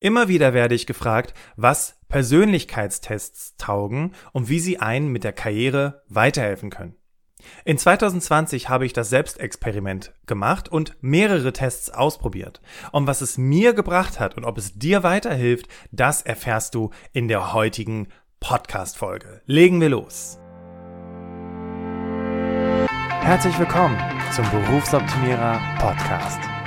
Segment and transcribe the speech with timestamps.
[0.00, 6.02] Immer wieder werde ich gefragt, was Persönlichkeitstests taugen und wie sie einen mit der Karriere
[6.08, 6.96] weiterhelfen können.
[7.64, 12.62] In 2020 habe ich das Selbstexperiment gemacht und mehrere Tests ausprobiert.
[12.92, 17.28] Und was es mir gebracht hat und ob es dir weiterhilft, das erfährst du in
[17.28, 18.08] der heutigen
[18.40, 19.42] Podcast-Folge.
[19.44, 20.38] Legen wir los.
[23.20, 23.98] Herzlich willkommen
[24.34, 26.59] zum Berufsoptimierer Podcast.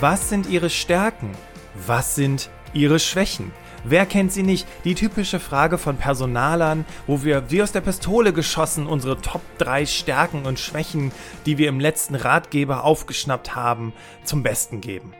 [0.00, 1.32] Was sind ihre Stärken?
[1.86, 3.52] Was sind ihre Schwächen?
[3.84, 4.66] Wer kennt sie nicht?
[4.84, 9.84] Die typische Frage von Personalern, wo wir wie aus der Pistole geschossen unsere Top 3
[9.84, 11.12] Stärken und Schwächen,
[11.44, 13.92] die wir im letzten Ratgeber aufgeschnappt haben,
[14.24, 15.12] zum Besten geben.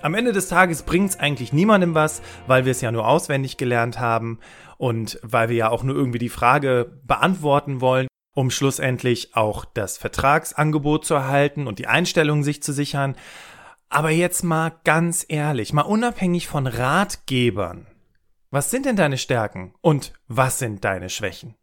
[0.00, 3.58] Am Ende des Tages bringt es eigentlich niemandem was, weil wir es ja nur auswendig
[3.58, 4.38] gelernt haben
[4.78, 9.98] und weil wir ja auch nur irgendwie die Frage beantworten wollen, um schlussendlich auch das
[9.98, 13.14] Vertragsangebot zu erhalten und die Einstellung sich zu sichern.
[13.88, 17.86] Aber jetzt mal ganz ehrlich, mal unabhängig von Ratgebern.
[18.50, 21.54] Was sind denn deine Stärken und was sind deine Schwächen?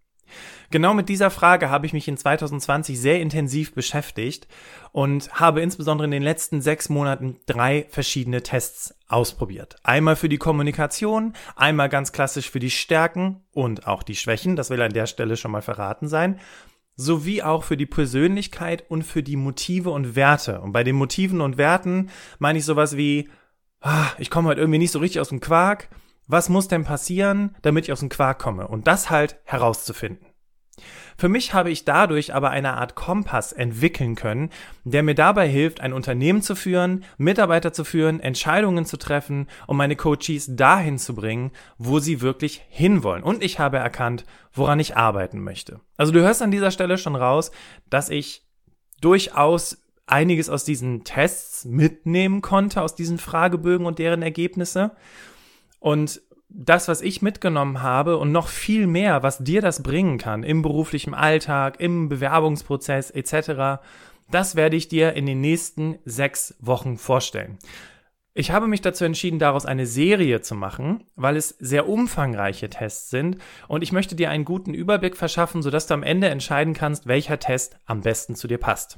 [0.71, 4.47] Genau mit dieser Frage habe ich mich in 2020 sehr intensiv beschäftigt
[4.91, 9.75] und habe insbesondere in den letzten sechs Monaten drei verschiedene Tests ausprobiert.
[9.83, 14.71] Einmal für die Kommunikation, einmal ganz klassisch für die Stärken und auch die Schwächen, das
[14.71, 16.39] will an der Stelle schon mal verraten sein,
[16.95, 20.61] sowie auch für die Persönlichkeit und für die Motive und Werte.
[20.61, 23.29] Und bei den Motiven und Werten meine ich sowas wie,
[23.81, 25.89] ah, ich komme halt irgendwie nicht so richtig aus dem Quark.
[26.27, 28.67] Was muss denn passieren, damit ich aus dem Quark komme?
[28.67, 30.32] Und das halt herauszufinden.
[31.17, 34.49] Für mich habe ich dadurch aber eine Art Kompass entwickeln können,
[34.83, 39.77] der mir dabei hilft, ein Unternehmen zu führen, Mitarbeiter zu führen, Entscheidungen zu treffen und
[39.77, 43.23] meine Coaches dahin zu bringen, wo sie wirklich hinwollen.
[43.23, 45.79] Und ich habe erkannt, woran ich arbeiten möchte.
[45.97, 47.51] Also du hörst an dieser Stelle schon raus,
[47.89, 48.43] dass ich
[48.99, 54.91] durchaus einiges aus diesen Tests mitnehmen konnte, aus diesen Fragebögen und deren Ergebnisse.
[55.79, 56.21] Und
[56.53, 60.61] das, was ich mitgenommen habe und noch viel mehr, was dir das bringen kann im
[60.61, 63.81] beruflichen Alltag, im Bewerbungsprozess etc.,
[64.31, 67.59] das werde ich dir in den nächsten sechs Wochen vorstellen.
[68.33, 73.11] Ich habe mich dazu entschieden, daraus eine Serie zu machen, weil es sehr umfangreiche Tests
[73.11, 73.37] sind
[73.67, 77.37] und ich möchte dir einen guten Überblick verschaffen, sodass du am Ende entscheiden kannst, welcher
[77.37, 78.97] Test am besten zu dir passt.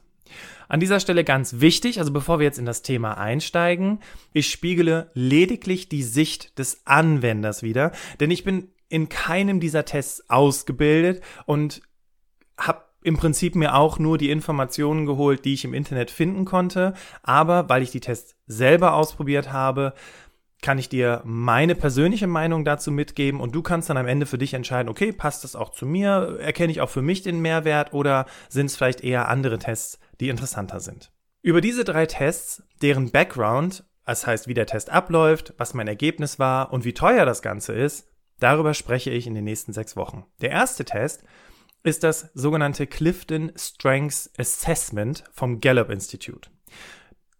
[0.67, 3.99] An dieser Stelle ganz wichtig, also bevor wir jetzt in das Thema einsteigen,
[4.33, 10.29] ich spiegele lediglich die Sicht des Anwenders wieder, denn ich bin in keinem dieser Tests
[10.29, 11.81] ausgebildet und
[12.57, 16.95] habe im Prinzip mir auch nur die Informationen geholt, die ich im Internet finden konnte,
[17.21, 19.93] aber weil ich die Tests selber ausprobiert habe,
[20.61, 24.37] kann ich dir meine persönliche Meinung dazu mitgeben und du kannst dann am Ende für
[24.37, 27.93] dich entscheiden, okay, passt das auch zu mir, erkenne ich auch für mich den Mehrwert
[27.93, 31.11] oder sind es vielleicht eher andere Tests, die interessanter sind.
[31.41, 36.39] Über diese drei Tests, deren Background, das heißt, wie der Test abläuft, was mein Ergebnis
[36.39, 38.07] war und wie teuer das Ganze ist,
[38.39, 40.25] darüber spreche ich in den nächsten sechs Wochen.
[40.41, 41.23] Der erste Test
[41.83, 46.49] ist das sogenannte Clifton Strengths Assessment vom Gallup Institute.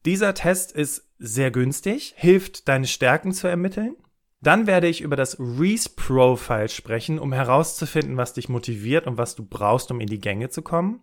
[0.05, 3.95] Dieser Test ist sehr günstig, hilft deine Stärken zu ermitteln.
[4.41, 9.35] Dann werde ich über das Reese Profile sprechen, um herauszufinden, was dich motiviert und was
[9.35, 11.01] du brauchst, um in die Gänge zu kommen.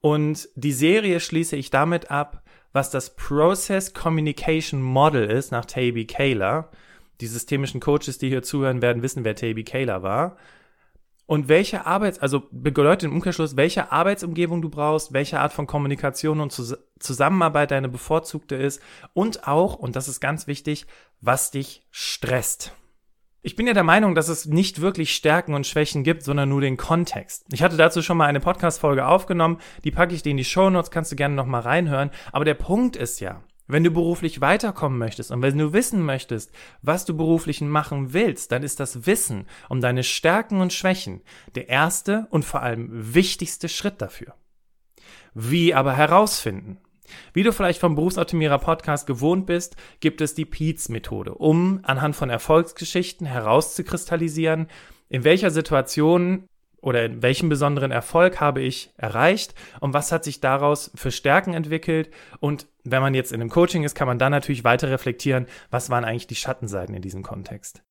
[0.00, 2.42] Und die Serie schließe ich damit ab,
[2.72, 6.70] was das Process Communication Model ist nach Taby Kaler.
[7.20, 10.36] Die systemischen Coaches, die hier zuhören, werden wissen, wer Taby Kaler war.
[11.26, 16.40] Und welche Arbeits-, also bedeutet im Umkehrschluss, welche Arbeitsumgebung du brauchst, welche Art von Kommunikation
[16.40, 18.80] und Zus Zusammenarbeit deine bevorzugte ist
[19.12, 20.86] und auch, und das ist ganz wichtig,
[21.20, 22.72] was dich stresst.
[23.42, 26.62] Ich bin ja der Meinung, dass es nicht wirklich Stärken und Schwächen gibt, sondern nur
[26.62, 27.44] den Kontext.
[27.52, 30.70] Ich hatte dazu schon mal eine Podcast-Folge aufgenommen, die packe ich dir in die Show
[30.70, 32.10] Notes, kannst du gerne nochmal reinhören.
[32.32, 36.52] Aber der Punkt ist ja, wenn du beruflich weiterkommen möchtest und wenn du wissen möchtest,
[36.82, 41.22] was du beruflich machen willst, dann ist das Wissen um deine Stärken und Schwächen
[41.54, 44.34] der erste und vor allem wichtigste Schritt dafür.
[45.34, 46.78] Wie aber herausfinden?
[47.32, 52.30] Wie du vielleicht vom Berufsoptimierer Podcast gewohnt bist, gibt es die PEATS-Methode, um anhand von
[52.30, 54.68] Erfolgsgeschichten herauszukristallisieren,
[55.08, 56.48] in welcher Situation
[56.84, 62.10] oder welchen besonderen Erfolg habe ich erreicht und was hat sich daraus für Stärken entwickelt
[62.40, 65.88] und wenn man jetzt in einem Coaching ist, kann man dann natürlich weiter reflektieren, was
[65.88, 67.82] waren eigentlich die Schattenseiten in diesem Kontext.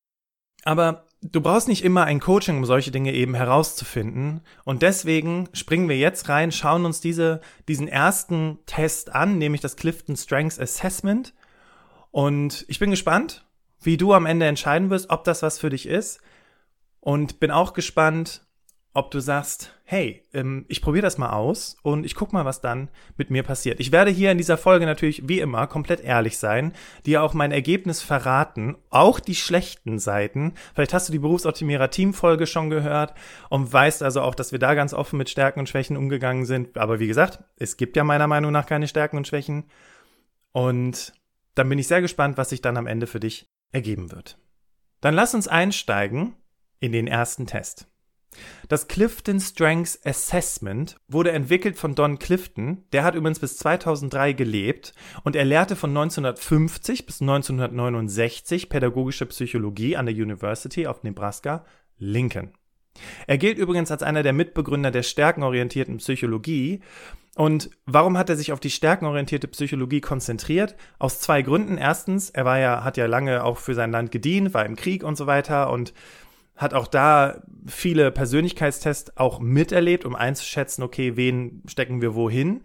[0.62, 4.40] Aber du brauchst nicht immer ein Coaching, um solche Dinge eben herauszufinden.
[4.64, 9.76] Und deswegen springen wir jetzt rein, schauen uns diese, diesen ersten Test an, nämlich das
[9.76, 11.34] Clifton Strengths Assessment.
[12.12, 13.44] Und ich bin gespannt,
[13.82, 16.20] wie du am Ende entscheiden wirst, ob das was für dich ist.
[17.00, 18.46] Und bin auch gespannt,
[18.94, 22.60] ob du sagst, hey, ähm, ich probiere das mal aus und ich guck mal, was
[22.60, 23.80] dann mit mir passiert.
[23.80, 26.72] Ich werde hier in dieser Folge natürlich wie immer komplett ehrlich sein,
[27.04, 30.54] dir auch mein Ergebnis verraten, auch die schlechten Seiten.
[30.74, 33.14] Vielleicht hast du die Berufsoptimierer Team-Folge schon gehört
[33.50, 36.78] und weißt also auch, dass wir da ganz offen mit Stärken und Schwächen umgegangen sind.
[36.78, 39.64] Aber wie gesagt, es gibt ja meiner Meinung nach keine Stärken und Schwächen.
[40.52, 41.12] Und
[41.56, 44.38] dann bin ich sehr gespannt, was sich dann am Ende für dich ergeben wird.
[45.00, 46.36] Dann lass uns einsteigen
[46.78, 47.88] in den ersten Test.
[48.68, 52.84] Das Clifton Strengths Assessment wurde entwickelt von Don Clifton.
[52.92, 59.96] Der hat übrigens bis 2003 gelebt und er lehrte von 1950 bis 1969 pädagogische Psychologie
[59.96, 61.64] an der University of Nebraska,
[61.98, 62.52] Lincoln.
[63.26, 66.80] Er gilt übrigens als einer der Mitbegründer der stärkenorientierten Psychologie.
[67.36, 70.76] Und warum hat er sich auf die stärkenorientierte Psychologie konzentriert?
[71.00, 71.78] Aus zwei Gründen.
[71.78, 75.02] Erstens, er war ja, hat ja lange auch für sein Land gedient, war im Krieg
[75.02, 75.92] und so weiter und
[76.56, 82.62] hat auch da viele Persönlichkeitstests auch miterlebt, um einzuschätzen, okay, wen stecken wir wohin.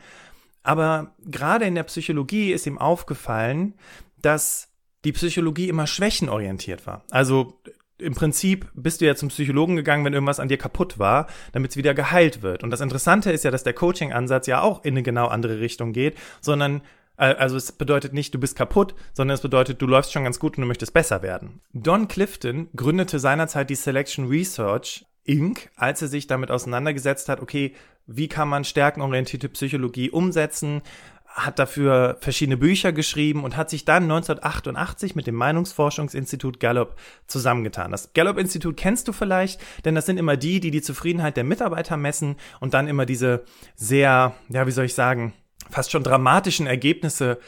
[0.63, 3.73] Aber gerade in der Psychologie ist ihm aufgefallen,
[4.21, 4.69] dass
[5.05, 7.03] die Psychologie immer schwächenorientiert war.
[7.09, 7.61] Also
[7.97, 11.71] im Prinzip bist du ja zum Psychologen gegangen, wenn irgendwas an dir kaputt war, damit
[11.71, 12.63] es wieder geheilt wird.
[12.63, 15.91] Und das Interessante ist ja, dass der Coaching-Ansatz ja auch in eine genau andere Richtung
[15.93, 16.81] geht, sondern
[17.19, 20.57] also es bedeutet nicht, du bist kaputt, sondern es bedeutet, du läufst schon ganz gut
[20.57, 21.61] und du möchtest besser werden.
[21.73, 27.75] Don Clifton gründete seinerzeit die Selection Research Inc., als er sich damit auseinandergesetzt hat, okay,
[28.07, 30.81] wie kann man stärkenorientierte Psychologie umsetzen,
[31.27, 36.95] hat dafür verschiedene Bücher geschrieben und hat sich dann 1988 mit dem Meinungsforschungsinstitut Gallup
[37.27, 37.91] zusammengetan.
[37.91, 41.97] Das Gallup-Institut kennst du vielleicht, denn das sind immer die, die die Zufriedenheit der Mitarbeiter
[41.97, 43.43] messen und dann immer diese
[43.75, 45.33] sehr, ja, wie soll ich sagen,
[45.69, 47.39] fast schon dramatischen Ergebnisse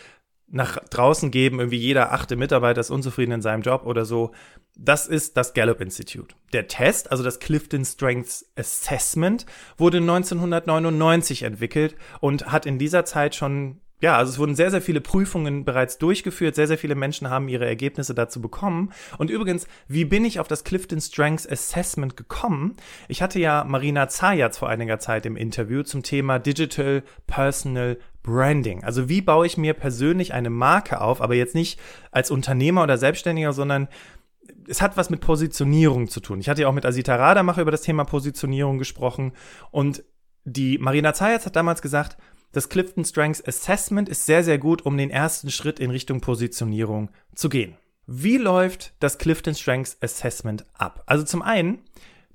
[0.48, 4.31] nach draußen geben, irgendwie jeder achte Mitarbeiter ist unzufrieden in seinem Job oder so.
[4.78, 6.36] Das ist das Gallup Institute.
[6.52, 9.46] Der Test, also das Clifton Strengths Assessment,
[9.78, 14.81] wurde 1999 entwickelt und hat in dieser Zeit schon ja, also es wurden sehr, sehr
[14.81, 16.56] viele Prüfungen bereits durchgeführt.
[16.56, 18.92] Sehr, sehr viele Menschen haben ihre Ergebnisse dazu bekommen.
[19.19, 22.75] Und übrigens, wie bin ich auf das Clifton Strengths Assessment gekommen?
[23.07, 28.83] Ich hatte ja Marina Zayatz vor einiger Zeit im Interview zum Thema Digital Personal Branding.
[28.83, 31.80] Also wie baue ich mir persönlich eine Marke auf, aber jetzt nicht
[32.12, 33.88] als Unternehmer oder Selbstständiger, sondern
[34.68, 36.39] es hat was mit Positionierung zu tun.
[36.39, 39.33] Ich hatte ja auch mit Asita Radamacher über das Thema Positionierung gesprochen
[39.69, 40.03] und
[40.44, 42.18] die Marina Zayatz hat damals gesagt,
[42.51, 47.09] das Clifton Strengths Assessment ist sehr, sehr gut, um den ersten Schritt in Richtung Positionierung
[47.33, 47.77] zu gehen.
[48.07, 51.03] Wie läuft das Clifton Strengths Assessment ab?
[51.06, 51.80] Also zum einen,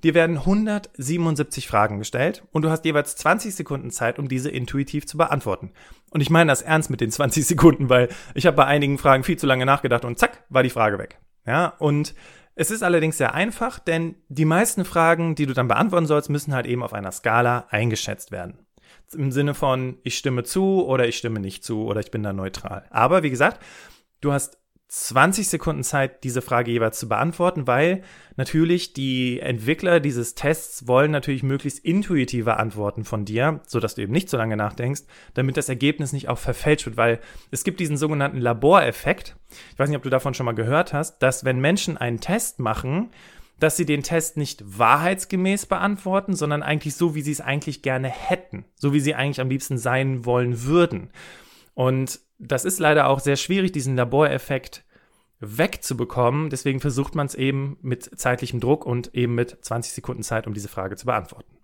[0.03, 5.05] dir werden 177 Fragen gestellt und du hast jeweils 20 Sekunden Zeit, um diese intuitiv
[5.05, 5.71] zu beantworten.
[6.09, 9.23] Und ich meine das ernst mit den 20 Sekunden, weil ich habe bei einigen Fragen
[9.23, 11.19] viel zu lange nachgedacht und zack, war die Frage weg.
[11.45, 12.15] Ja, und
[12.55, 16.55] es ist allerdings sehr einfach, denn die meisten Fragen, die du dann beantworten sollst, müssen
[16.55, 18.66] halt eben auf einer Skala eingeschätzt werden
[19.13, 22.33] im Sinne von, ich stimme zu oder ich stimme nicht zu oder ich bin da
[22.33, 22.85] neutral.
[22.89, 23.63] Aber wie gesagt,
[24.21, 24.57] du hast
[24.89, 28.03] 20 Sekunden Zeit, diese Frage jeweils zu beantworten, weil
[28.37, 34.13] natürlich die Entwickler dieses Tests wollen natürlich möglichst intuitive Antworten von dir, sodass du eben
[34.13, 35.01] nicht so lange nachdenkst,
[35.33, 37.19] damit das Ergebnis nicht auch verfälscht wird, weil
[37.51, 39.35] es gibt diesen sogenannten Laboreffekt.
[39.73, 42.59] Ich weiß nicht, ob du davon schon mal gehört hast, dass wenn Menschen einen Test
[42.59, 43.09] machen,
[43.59, 48.09] dass sie den Test nicht wahrheitsgemäß beantworten, sondern eigentlich so, wie sie es eigentlich gerne
[48.09, 51.11] hätten, so wie sie eigentlich am liebsten sein wollen würden.
[51.73, 54.83] Und das ist leider auch sehr schwierig, diesen Laboreffekt
[55.39, 56.49] wegzubekommen.
[56.49, 60.53] Deswegen versucht man es eben mit zeitlichem Druck und eben mit 20 Sekunden Zeit, um
[60.53, 61.57] diese Frage zu beantworten.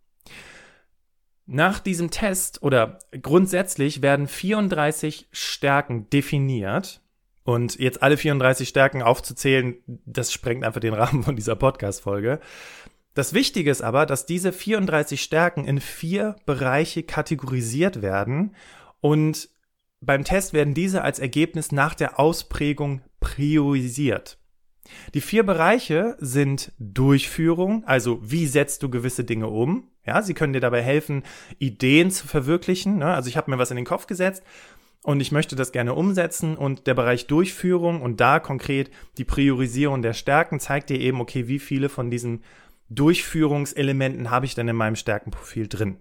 [1.45, 7.02] Nach diesem Test oder grundsätzlich werden 34 Stärken definiert,
[7.43, 12.39] und jetzt alle 34 Stärken aufzuzählen, das sprengt einfach den Rahmen von dieser Podcast-Folge.
[13.13, 18.55] Das Wichtige ist aber, dass diese 34 Stärken in vier Bereiche kategorisiert werden
[19.01, 19.49] und
[20.01, 24.37] beim Test werden diese als Ergebnis nach der Ausprägung priorisiert.
[25.13, 29.89] Die vier Bereiche sind Durchführung, also wie setzt du gewisse Dinge um.
[30.05, 31.23] Ja, sie können dir dabei helfen,
[31.59, 32.97] Ideen zu verwirklichen.
[32.97, 33.13] Ne?
[33.13, 34.43] Also ich habe mir was in den Kopf gesetzt
[35.03, 40.01] und ich möchte das gerne umsetzen und der Bereich Durchführung und da konkret die Priorisierung
[40.01, 42.43] der Stärken zeigt dir eben, okay, wie viele von diesen
[42.89, 45.97] Durchführungselementen habe ich denn in meinem Stärkenprofil drin?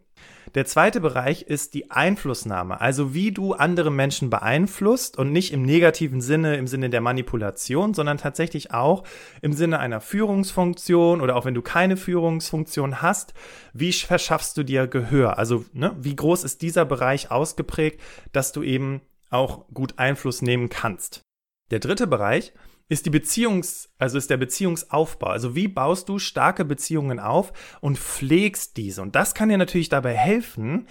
[0.55, 5.63] Der zweite Bereich ist die Einflussnahme, also wie du andere Menschen beeinflusst und nicht im
[5.63, 9.05] negativen Sinne, im Sinne der Manipulation, sondern tatsächlich auch
[9.41, 13.33] im Sinne einer Führungsfunktion oder auch wenn du keine Führungsfunktion hast,
[13.73, 15.39] wie verschaffst du dir Gehör?
[15.39, 18.01] Also ne, wie groß ist dieser Bereich ausgeprägt,
[18.33, 19.01] dass du eben
[19.31, 21.23] auch gut Einfluss nehmen kannst?
[21.71, 22.53] Der dritte Bereich
[22.93, 25.29] ist die Beziehungs, also ist der Beziehungsaufbau.
[25.29, 29.01] Also wie baust du starke Beziehungen auf und pflegst diese?
[29.01, 30.87] Und das kann dir natürlich dabei helfen,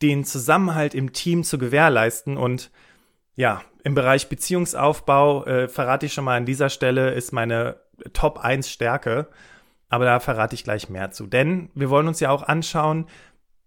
[0.00, 2.38] den Zusammenhalt im Team zu gewährleisten.
[2.38, 2.70] Und
[3.36, 7.76] ja, im Bereich Beziehungsaufbau äh, verrate ich schon mal an dieser Stelle ist meine
[8.14, 9.28] Top 1 Stärke.
[9.90, 11.26] Aber da verrate ich gleich mehr zu.
[11.26, 13.04] Denn wir wollen uns ja auch anschauen,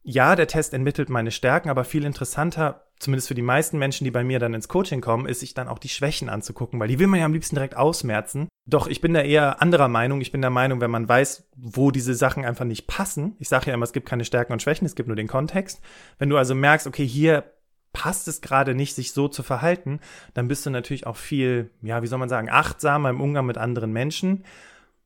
[0.10, 4.12] ja, der Test entmittelt meine Stärken, aber viel interessanter zumindest für die meisten Menschen, die
[4.12, 6.98] bei mir dann ins Coaching kommen, ist sich dann auch die Schwächen anzugucken, weil die
[6.98, 8.48] will man ja am liebsten direkt ausmerzen.
[8.66, 10.22] Doch ich bin da eher anderer Meinung.
[10.22, 13.68] Ich bin der Meinung, wenn man weiß, wo diese Sachen einfach nicht passen, ich sage
[13.68, 15.82] ja immer, es gibt keine Stärken und Schwächen, es gibt nur den Kontext.
[16.20, 17.44] Wenn du also merkst, okay, hier
[17.92, 20.00] passt es gerade nicht, sich so zu verhalten,
[20.34, 23.58] dann bist du natürlich auch viel, ja, wie soll man sagen, achtsamer im Umgang mit
[23.58, 24.46] anderen Menschen.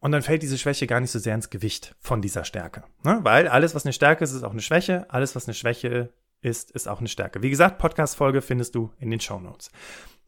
[0.02, 2.84] Und dann fällt diese Schwäche gar nicht so sehr ins Gewicht von dieser Stärke.
[3.04, 3.20] Ne?
[3.22, 5.06] Weil alles, was eine Stärke ist, ist auch eine Schwäche.
[5.10, 6.10] Alles, was eine Schwäche
[6.42, 7.44] ist, ist auch eine Stärke.
[7.44, 9.70] Wie gesagt, Podcast-Folge findest du in den Show Notes.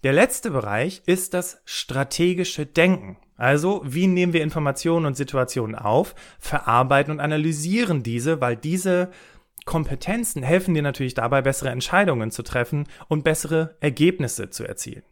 [0.04, 3.18] Der letzte Bereich ist das strategische Denken.
[3.36, 9.10] Also, wie nehmen wir Informationen und Situationen auf, verarbeiten und analysieren diese, weil diese
[9.66, 15.04] Kompetenzen helfen dir natürlich dabei, bessere Entscheidungen zu treffen und bessere Ergebnisse zu erzielen.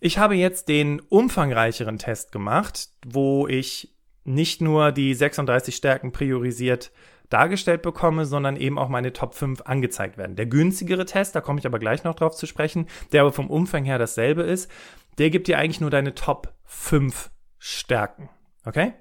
[0.00, 6.92] Ich habe jetzt den umfangreicheren Test gemacht, wo ich nicht nur die 36 Stärken priorisiert
[7.30, 10.36] dargestellt bekomme, sondern eben auch meine Top 5 angezeigt werden.
[10.36, 13.50] Der günstigere Test, da komme ich aber gleich noch drauf zu sprechen, der aber vom
[13.50, 14.70] Umfang her dasselbe ist,
[15.18, 18.30] der gibt dir eigentlich nur deine Top 5 Stärken.
[18.64, 18.94] Okay?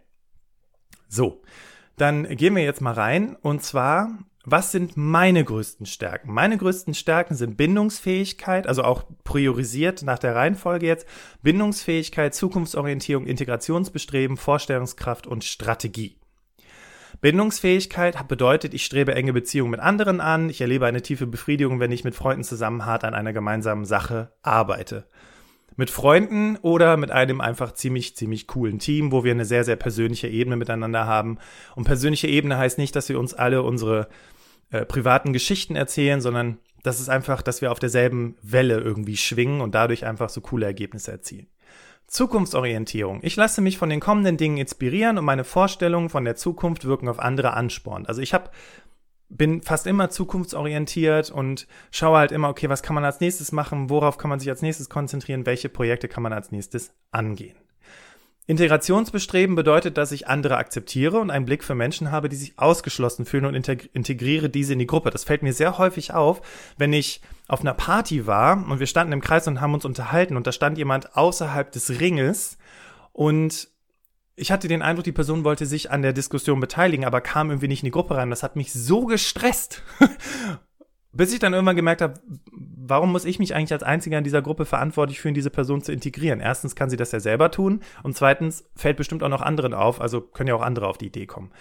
[1.08, 1.42] So,
[1.96, 4.10] dann gehen wir jetzt mal rein und zwar
[4.50, 6.34] was sind meine größten Stärken?
[6.34, 11.06] Meine größten Stärken sind Bindungsfähigkeit, also auch priorisiert nach der Reihenfolge jetzt,
[11.44, 16.16] Bindungsfähigkeit, Zukunftsorientierung, Integrationsbestreben, Vorstellungskraft und Strategie.
[17.20, 21.92] Bindungsfähigkeit bedeutet, ich strebe enge Beziehungen mit anderen an, ich erlebe eine tiefe Befriedigung, wenn
[21.92, 25.08] ich mit Freunden zusammen hart an einer gemeinsamen Sache arbeite.
[25.75, 29.75] Mit Freunden oder mit einem einfach ziemlich, ziemlich coolen Team, wo wir eine sehr, sehr
[29.75, 31.38] persönliche Ebene miteinander haben.
[31.75, 34.08] Und persönliche Ebene heißt nicht, dass wir uns alle unsere
[34.69, 39.62] äh, privaten Geschichten erzählen, sondern das ist einfach, dass wir auf derselben Welle irgendwie schwingen
[39.62, 41.47] und dadurch einfach so coole Ergebnisse erzielen.
[42.07, 43.19] Zukunftsorientierung.
[43.24, 47.09] Ich lasse mich von den kommenden Dingen inspirieren und meine Vorstellungen von der Zukunft wirken
[47.09, 48.05] auf andere anspornen.
[48.05, 48.50] Also ich habe
[49.29, 53.89] bin fast immer zukunftsorientiert und schaue halt immer, okay, was kann man als nächstes machen,
[53.89, 57.57] worauf kann man sich als nächstes konzentrieren, welche Projekte kann man als nächstes angehen.
[58.48, 63.25] Integrationsbestreben bedeutet, dass ich andere akzeptiere und einen Blick für Menschen habe, die sich ausgeschlossen
[63.25, 65.10] fühlen und integriere diese in die Gruppe.
[65.10, 66.42] Das fällt mir sehr häufig auf,
[66.77, 70.38] wenn ich auf einer Party war und wir standen im Kreis und haben uns unterhalten
[70.38, 72.58] und da stand jemand außerhalb des Ringes
[73.12, 73.68] und
[74.39, 77.68] ich hatte den Eindruck, die Person wollte sich an der Diskussion beteiligen, aber kam irgendwie
[77.68, 78.30] nicht in die Gruppe rein.
[78.30, 79.82] Das hat mich so gestresst.
[81.13, 82.15] Bis ich dann irgendwann gemerkt habe,
[82.51, 85.91] warum muss ich mich eigentlich als Einziger in dieser Gruppe verantwortlich fühlen, diese Person zu
[85.91, 86.39] integrieren?
[86.39, 90.01] Erstens kann sie das ja selber tun und zweitens fällt bestimmt auch noch anderen auf,
[90.01, 91.51] also können ja auch andere auf die Idee kommen.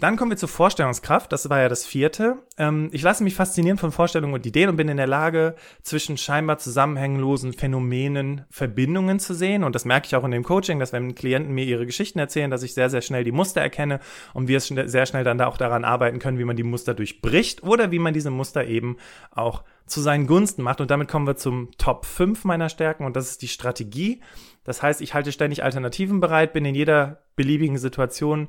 [0.00, 1.30] Dann kommen wir zur Vorstellungskraft.
[1.30, 2.38] Das war ja das vierte.
[2.58, 6.18] Ähm, ich lasse mich faszinieren von Vorstellungen und Ideen und bin in der Lage, zwischen
[6.18, 9.62] scheinbar zusammenhängenlosen Phänomenen Verbindungen zu sehen.
[9.62, 12.50] Und das merke ich auch in dem Coaching, dass wenn Klienten mir ihre Geschichten erzählen,
[12.50, 14.00] dass ich sehr, sehr schnell die Muster erkenne
[14.32, 17.92] und wir sehr schnell dann auch daran arbeiten können, wie man die Muster durchbricht oder
[17.92, 18.96] wie man diese Muster eben
[19.30, 20.80] auch zu seinen Gunsten macht.
[20.80, 24.22] Und damit kommen wir zum Top 5 meiner Stärken und das ist die Strategie.
[24.64, 28.48] Das heißt, ich halte ständig Alternativen bereit, bin in jeder beliebigen Situation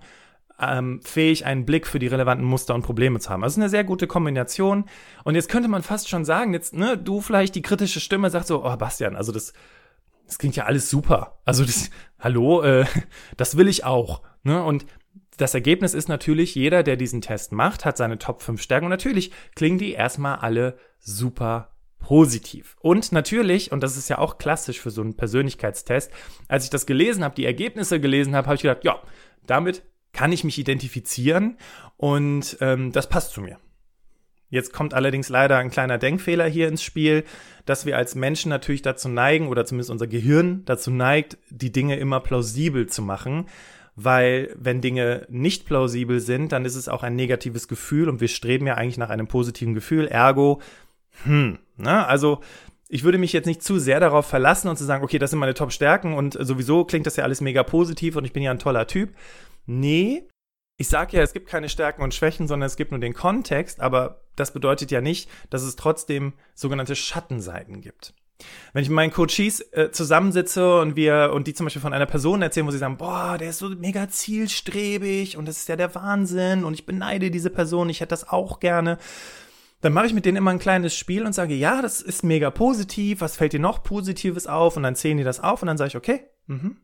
[0.60, 3.44] ähm, fähig, einen Blick für die relevanten Muster und Probleme zu haben.
[3.44, 4.86] Also eine sehr gute Kombination.
[5.24, 8.48] Und jetzt könnte man fast schon sagen, jetzt, ne, du vielleicht die kritische Stimme sagt
[8.48, 9.54] so, oh Bastian, also das,
[10.26, 11.40] das klingt ja alles super.
[11.46, 12.86] Also das, hallo, äh,
[13.38, 14.22] das will ich auch.
[14.44, 14.64] Ne?
[14.64, 14.86] Und
[15.38, 18.86] das Ergebnis ist natürlich, jeder, der diesen Test macht, hat seine Top 5 Stärken.
[18.86, 22.78] Und natürlich klingen die erstmal alle super positiv.
[22.80, 26.12] Und natürlich, und das ist ja auch klassisch für so einen Persönlichkeitstest,
[26.48, 29.02] als ich das gelesen habe, die Ergebnisse gelesen habe, habe ich gedacht, ja,
[29.46, 29.84] damit
[30.16, 31.58] kann ich mich identifizieren
[31.98, 33.60] und ähm, das passt zu mir.
[34.50, 37.26] Jetzt kommt allerdings leider ein kleiner Denkfehler hier ins Spiel,
[37.66, 41.98] dass wir als Menschen natürlich dazu neigen, oder zumindest unser Gehirn dazu neigt, die Dinge
[41.98, 43.48] immer plausibel zu machen.
[43.98, 48.28] Weil wenn Dinge nicht plausibel sind, dann ist es auch ein negatives Gefühl und wir
[48.28, 50.08] streben ja eigentlich nach einem positiven Gefühl.
[50.08, 50.62] Ergo,
[51.24, 52.06] hm, ne?
[52.08, 52.40] Also
[52.88, 55.40] ich würde mich jetzt nicht zu sehr darauf verlassen und zu sagen, okay, das sind
[55.40, 58.60] meine Top-Stärken und sowieso klingt das ja alles mega positiv und ich bin ja ein
[58.60, 59.16] toller Typ.
[59.66, 60.28] Nee,
[60.78, 63.80] ich sage ja, es gibt keine Stärken und Schwächen, sondern es gibt nur den Kontext,
[63.80, 68.14] aber das bedeutet ja nicht, dass es trotzdem sogenannte Schattenseiten gibt.
[68.74, 72.06] Wenn ich mit meinen Coaches äh, zusammensitze und wir und die zum Beispiel von einer
[72.06, 75.78] Person erzählen, wo sie sagen, boah, der ist so mega zielstrebig und das ist ja
[75.78, 78.98] der Wahnsinn und ich beneide diese Person, ich hätte das auch gerne,
[79.80, 82.50] dann mache ich mit denen immer ein kleines Spiel und sage, ja, das ist mega
[82.50, 84.76] positiv, was fällt dir noch Positives auf?
[84.76, 86.78] Und dann zählen die das auf und dann sage ich, okay, mhm.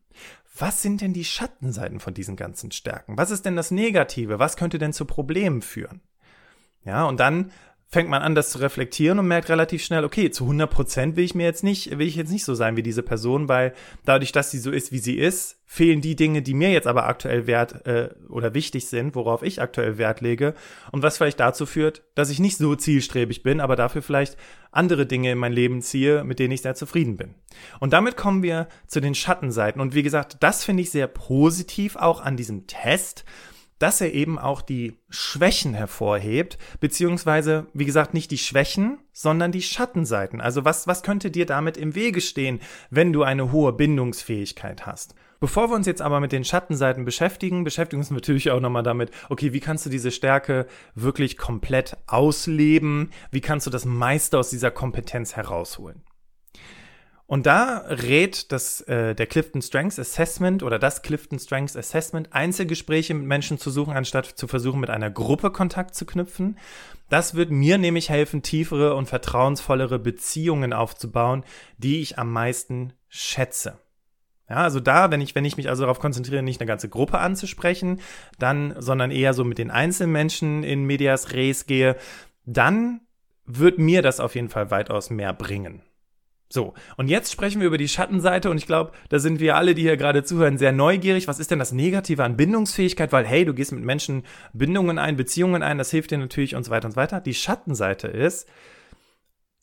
[0.58, 3.18] Was sind denn die Schattenseiten von diesen ganzen Stärken?
[3.18, 4.40] Was ist denn das Negative?
[4.40, 6.02] Was könnte denn zu Problemen führen?
[6.84, 7.52] Ja, und dann
[7.92, 11.26] fängt man an, das zu reflektieren und merkt relativ schnell, okay, zu 100 Prozent will
[11.26, 13.74] ich mir jetzt nicht, will ich jetzt nicht so sein wie diese Person, weil
[14.06, 17.06] dadurch, dass sie so ist, wie sie ist, fehlen die Dinge, die mir jetzt aber
[17.06, 20.54] aktuell wert äh, oder wichtig sind, worauf ich aktuell Wert lege
[20.94, 24.38] und was vielleicht dazu führt, dass ich nicht so zielstrebig bin, aber dafür vielleicht
[24.72, 27.36] andere Dinge in mein Leben ziehe, mit denen ich sehr zufrieden bin.
[27.82, 31.98] Und damit kommen wir zu den Schattenseiten und wie gesagt, das finde ich sehr positiv
[31.98, 33.26] auch an diesem Test
[33.82, 39.62] dass er eben auch die Schwächen hervorhebt, beziehungsweise, wie gesagt, nicht die Schwächen, sondern die
[39.62, 40.40] Schattenseiten.
[40.40, 42.60] Also was, was könnte dir damit im Wege stehen,
[42.90, 45.16] wenn du eine hohe Bindungsfähigkeit hast?
[45.40, 48.84] Bevor wir uns jetzt aber mit den Schattenseiten beschäftigen, beschäftigen wir uns natürlich auch nochmal
[48.84, 53.10] damit, okay, wie kannst du diese Stärke wirklich komplett ausleben?
[53.32, 56.04] Wie kannst du das meiste aus dieser Kompetenz herausholen?
[57.32, 63.14] Und da rät das, äh, der Clifton Strengths Assessment oder das Clifton Strengths Assessment, Einzelgespräche
[63.14, 66.58] mit Menschen zu suchen, anstatt zu versuchen, mit einer Gruppe Kontakt zu knüpfen.
[67.08, 71.46] Das wird mir nämlich helfen, tiefere und vertrauensvollere Beziehungen aufzubauen,
[71.78, 73.80] die ich am meisten schätze.
[74.50, 77.20] Ja, also da, wenn ich, wenn ich mich also darauf konzentriere, nicht eine ganze Gruppe
[77.20, 78.02] anzusprechen,
[78.40, 81.96] dann, sondern eher so mit den Einzelmenschen in Medias Res gehe,
[82.44, 83.00] dann
[83.46, 85.82] wird mir das auf jeden Fall weitaus mehr bringen.
[86.52, 89.74] So, und jetzt sprechen wir über die Schattenseite und ich glaube, da sind wir alle,
[89.74, 91.30] die hier gerade zuhören, sehr neugierig.
[91.30, 93.14] Was ist denn das Negative an Bindungsfähigkeit?
[93.14, 96.66] Weil, hey, du gehst mit Menschen Bindungen ein, Beziehungen ein, das hilft dir natürlich und
[96.66, 97.22] so weiter und so weiter.
[97.22, 98.50] Die Schattenseite ist,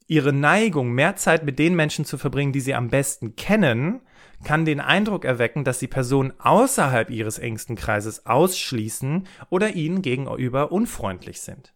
[0.06, 4.00] ihre Neigung, mehr Zeit mit den Menschen zu verbringen, die sie am besten kennen,
[4.42, 10.72] kann den Eindruck erwecken, dass die Person außerhalb ihres engsten Kreises ausschließen oder ihnen gegenüber
[10.72, 11.74] unfreundlich sind.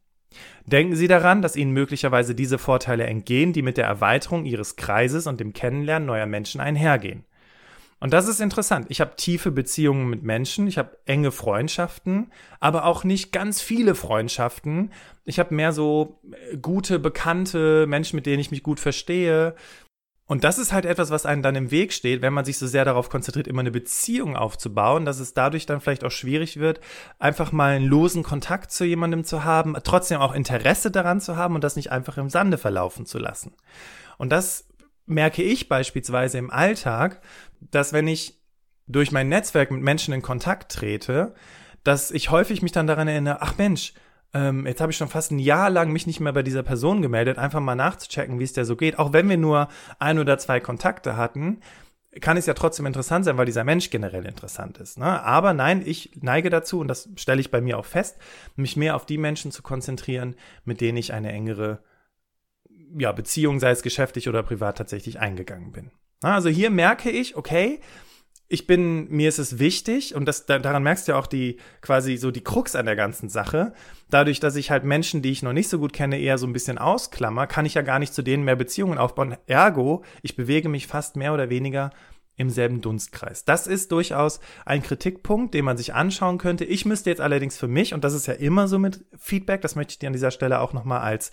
[0.67, 5.27] Denken Sie daran, dass Ihnen möglicherweise diese Vorteile entgehen, die mit der Erweiterung Ihres Kreises
[5.27, 7.25] und dem Kennenlernen neuer Menschen einhergehen.
[8.03, 8.87] Und das ist interessant.
[8.89, 13.95] Ich habe tiefe Beziehungen mit Menschen, ich habe enge Freundschaften, aber auch nicht ganz viele
[13.95, 14.91] Freundschaften.
[15.25, 19.55] Ich habe mehr so äh, gute, bekannte Menschen, mit denen ich mich gut verstehe.
[20.33, 22.67] Und das ist halt etwas, was einem dann im Weg steht, wenn man sich so
[22.67, 26.81] sehr darauf konzentriert, immer eine Beziehung aufzubauen, dass es dadurch dann vielleicht auch schwierig wird,
[27.19, 31.55] einfach mal einen losen Kontakt zu jemandem zu haben, trotzdem auch Interesse daran zu haben
[31.55, 33.53] und das nicht einfach im Sande verlaufen zu lassen.
[34.17, 34.67] Und das
[35.05, 37.21] merke ich beispielsweise im Alltag,
[37.61, 38.41] dass wenn ich
[38.87, 41.35] durch mein Netzwerk mit Menschen in Kontakt trete,
[41.85, 43.93] dass ich häufig mich dann daran erinnere, ach Mensch,
[44.35, 47.03] ähm, jetzt habe ich schon fast ein Jahr lang mich nicht mehr bei dieser Person
[47.03, 48.99] gemeldet, einfach mal nachzuchecken, wie es der so geht.
[48.99, 49.69] Auch wenn wir nur
[49.99, 51.61] ein oder zwei Kontakte hatten,
[52.21, 54.99] kann es ja trotzdem interessant sein, weil dieser Mensch generell interessant ist.
[54.99, 55.23] Ne?
[55.23, 58.19] Aber nein, ich neige dazu, und das stelle ich bei mir auch fest,
[58.55, 61.83] mich mehr auf die Menschen zu konzentrieren, mit denen ich eine engere
[62.99, 65.91] ja, Beziehung, sei es geschäftlich oder privat, tatsächlich eingegangen bin.
[66.21, 67.81] Also hier merke ich, okay,
[68.53, 72.19] ich bin, mir ist es wichtig, und das, daran merkst du ja auch die, quasi
[72.19, 73.73] so die Krux an der ganzen Sache.
[74.11, 76.53] Dadurch, dass ich halt Menschen, die ich noch nicht so gut kenne, eher so ein
[76.53, 79.37] bisschen ausklammer, kann ich ja gar nicht zu denen mehr Beziehungen aufbauen.
[79.47, 81.93] Ergo, ich bewege mich fast mehr oder weniger
[82.37, 83.47] im selben Dunstkreis.
[83.47, 86.67] Das ist durchaus ein Kritikpunkt, den man sich anschauen könnte.
[86.67, 89.77] Ich müsste jetzt allerdings für mich, und das ist ja immer so mit Feedback, das
[89.77, 91.31] möchte ich dir an dieser Stelle auch nochmal als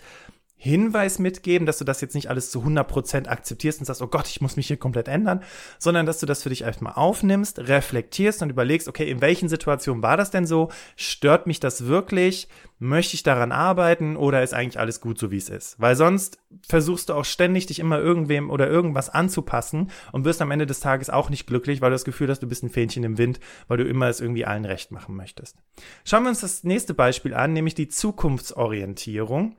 [0.61, 4.27] Hinweis mitgeben, dass du das jetzt nicht alles zu 100% akzeptierst und sagst, oh Gott,
[4.27, 5.41] ich muss mich hier komplett ändern,
[5.77, 10.03] sondern dass du das für dich erstmal aufnimmst, reflektierst und überlegst, okay, in welchen Situationen
[10.03, 10.67] war das denn so?
[10.97, 12.49] Stört mich das wirklich?
[12.77, 15.79] Möchte ich daran arbeiten oder ist eigentlich alles gut so, wie es ist?
[15.79, 20.51] Weil sonst versuchst du auch ständig, dich immer irgendwem oder irgendwas anzupassen und wirst am
[20.51, 23.05] Ende des Tages auch nicht glücklich, weil du das Gefühl hast, du bist ein Fähnchen
[23.05, 25.55] im Wind, weil du immer es irgendwie allen recht machen möchtest.
[26.03, 29.55] Schauen wir uns das nächste Beispiel an, nämlich die Zukunftsorientierung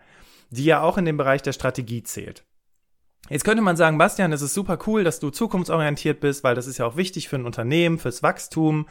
[0.51, 2.45] die ja auch in den Bereich der Strategie zählt.
[3.29, 6.67] Jetzt könnte man sagen, Bastian, es ist super cool, dass du zukunftsorientiert bist, weil das
[6.67, 8.89] ist ja auch wichtig für ein Unternehmen, fürs Wachstum.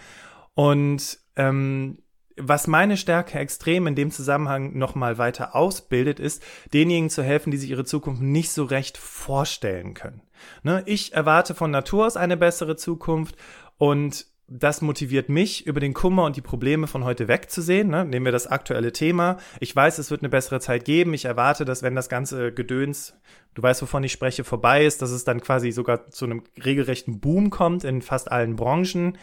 [0.54, 2.00] Und ähm,
[2.38, 6.41] was meine Stärke extrem in dem Zusammenhang nochmal weiter ausbildet, ist,
[6.74, 10.22] denjenigen zu helfen, die sich ihre Zukunft nicht so recht vorstellen können.
[10.63, 10.84] Ne?
[10.86, 13.36] Ich erwarte von Natur aus eine bessere Zukunft
[13.78, 17.88] und das motiviert mich, über den Kummer und die Probleme von heute wegzusehen.
[17.89, 18.03] Ne?
[18.03, 19.38] Nehmen wir das aktuelle Thema.
[19.59, 21.13] Ich weiß, es wird eine bessere Zeit geben.
[21.13, 23.13] Ich erwarte, dass wenn das ganze Gedöns,
[23.53, 27.19] du weißt, wovon ich spreche, vorbei ist, dass es dann quasi sogar zu einem regelrechten
[27.19, 29.17] Boom kommt in fast allen Branchen.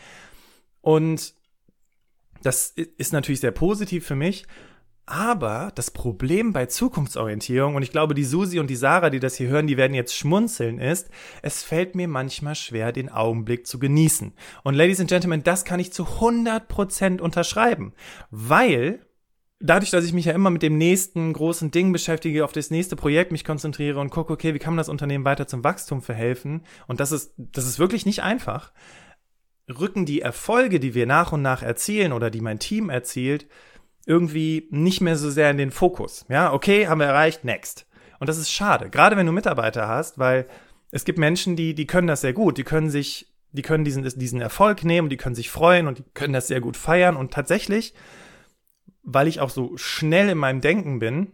[0.80, 1.34] Und
[2.42, 4.46] das ist natürlich sehr positiv für mich.
[5.08, 9.36] Aber das Problem bei Zukunftsorientierung, und ich glaube, die Susi und die Sarah, die das
[9.36, 11.10] hier hören, die werden jetzt schmunzeln, ist,
[11.42, 14.32] es fällt mir manchmal schwer, den Augenblick zu genießen.
[14.64, 17.92] Und Ladies and Gentlemen, das kann ich zu 100% unterschreiben.
[18.32, 19.06] Weil
[19.60, 22.96] dadurch, dass ich mich ja immer mit dem nächsten großen Ding beschäftige, auf das nächste
[22.96, 26.62] Projekt mich konzentriere und gucke, okay, wie kann man das Unternehmen weiter zum Wachstum verhelfen?
[26.88, 28.72] Und das ist, das ist wirklich nicht einfach.
[29.68, 33.46] Rücken die Erfolge, die wir nach und nach erzielen oder die mein Team erzielt,
[34.06, 36.24] irgendwie nicht mehr so sehr in den Fokus.
[36.28, 37.86] Ja, okay, haben wir erreicht, next.
[38.18, 40.46] Und das ist schade, gerade wenn du Mitarbeiter hast, weil
[40.90, 44.04] es gibt Menschen, die, die können das sehr gut, die können sich, die können diesen,
[44.04, 47.16] diesen Erfolg nehmen, die können sich freuen und die können das sehr gut feiern.
[47.16, 47.92] Und tatsächlich,
[49.02, 51.32] weil ich auch so schnell in meinem Denken bin,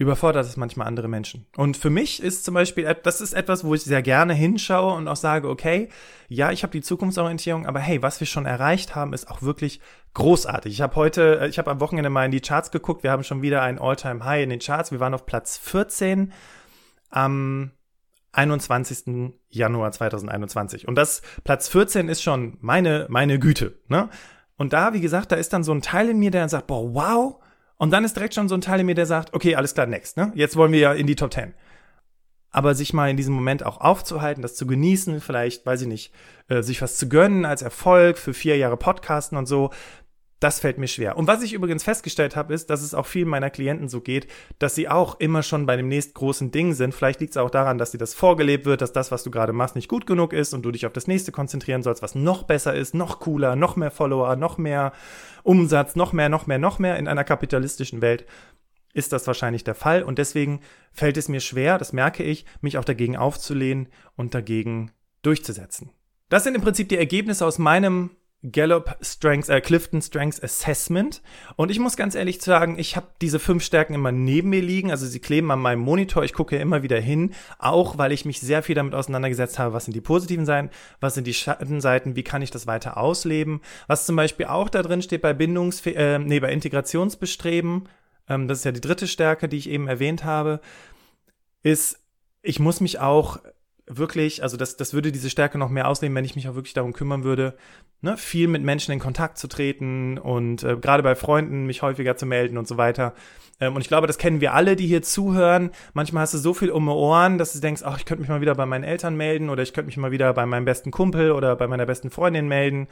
[0.00, 1.46] überfordert es manchmal andere Menschen.
[1.58, 5.06] Und für mich ist zum Beispiel, das ist etwas, wo ich sehr gerne hinschaue und
[5.06, 5.90] auch sage, okay,
[6.26, 9.82] ja, ich habe die Zukunftsorientierung, aber hey, was wir schon erreicht haben, ist auch wirklich
[10.14, 10.72] großartig.
[10.72, 13.24] Ich habe heute, äh, ich habe am Wochenende mal in die Charts geguckt, wir haben
[13.24, 14.90] schon wieder ein All-Time-High in den Charts.
[14.90, 16.32] Wir waren auf Platz 14
[17.10, 17.72] am
[18.32, 19.34] 21.
[19.50, 20.88] Januar 2021.
[20.88, 23.78] Und das Platz 14 ist schon meine, meine Güte.
[23.88, 24.08] Ne?
[24.56, 26.68] Und da, wie gesagt, da ist dann so ein Teil in mir, der dann sagt,
[26.68, 27.42] boah, wow,
[27.80, 29.86] und dann ist direkt schon so ein Teil in mir, der sagt, okay, alles klar,
[29.86, 30.32] next, ne?
[30.34, 31.54] Jetzt wollen wir ja in die Top 10.
[32.50, 36.12] Aber sich mal in diesem Moment auch aufzuhalten, das zu genießen, vielleicht, weiß ich nicht,
[36.48, 39.70] äh, sich was zu gönnen als Erfolg für vier Jahre Podcasten und so,
[40.40, 41.18] das fällt mir schwer.
[41.18, 44.26] Und was ich übrigens festgestellt habe, ist, dass es auch vielen meiner Klienten so geht,
[44.58, 46.94] dass sie auch immer schon bei dem nächsten großen Ding sind.
[46.94, 49.52] Vielleicht liegt es auch daran, dass dir das vorgelebt wird, dass das, was du gerade
[49.52, 52.44] machst, nicht gut genug ist und du dich auf das nächste konzentrieren sollst, was noch
[52.44, 54.92] besser ist, noch cooler, noch mehr Follower, noch mehr
[55.42, 56.96] Umsatz, noch mehr, noch mehr, noch mehr.
[56.96, 58.24] In einer kapitalistischen Welt
[58.94, 60.02] ist das wahrscheinlich der Fall.
[60.02, 64.90] Und deswegen fällt es mir schwer, das merke ich, mich auch dagegen aufzulehnen und dagegen
[65.20, 65.90] durchzusetzen.
[66.30, 68.10] Das sind im Prinzip die Ergebnisse aus meinem
[68.42, 71.20] Gallup Strengths, äh, Clifton Strengths Assessment.
[71.56, 74.90] Und ich muss ganz ehrlich sagen, ich habe diese fünf Stärken immer neben mir liegen.
[74.90, 76.24] Also sie kleben an meinem Monitor.
[76.24, 79.84] Ich gucke immer wieder hin, auch weil ich mich sehr viel damit auseinandergesetzt habe, was
[79.84, 83.60] sind die positiven Seiten, was sind die Schattenseiten, wie kann ich das weiter ausleben.
[83.88, 87.88] Was zum Beispiel auch da drin steht bei Bindungs, äh, nee, bei Integrationsbestreben,
[88.28, 90.60] ähm, das ist ja die dritte Stärke, die ich eben erwähnt habe,
[91.62, 91.98] ist,
[92.42, 93.38] ich muss mich auch
[93.96, 96.74] wirklich, also das, das würde diese Stärke noch mehr ausleben, wenn ich mich auch wirklich
[96.74, 97.56] darum kümmern würde,
[98.00, 102.16] ne, viel mit Menschen in Kontakt zu treten und äh, gerade bei Freunden mich häufiger
[102.16, 103.14] zu melden und so weiter.
[103.60, 105.70] Ähm, und ich glaube, das kennen wir alle, die hier zuhören.
[105.92, 108.30] Manchmal hast du so viel um die Ohren, dass du denkst, ach, ich könnte mich
[108.30, 110.90] mal wieder bei meinen Eltern melden oder ich könnte mich mal wieder bei meinem besten
[110.90, 112.88] Kumpel oder bei meiner besten Freundin melden.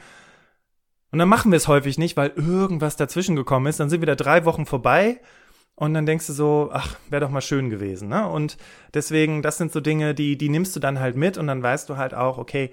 [1.11, 3.79] Und dann machen wir es häufig nicht, weil irgendwas dazwischen gekommen ist.
[3.79, 5.19] Dann sind wieder drei Wochen vorbei
[5.79, 8.09] und dann denkst du so, ach, wäre doch mal schön gewesen.
[8.09, 8.27] Ne?
[8.27, 8.57] Und
[8.93, 11.87] deswegen, das sind so Dinge, die, die nimmst du dann halt mit und dann weißt
[11.89, 12.69] du halt auch, okay,